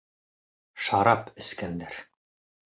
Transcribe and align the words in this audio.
Шарап 0.85 1.29
эскәндәр! 1.43 2.01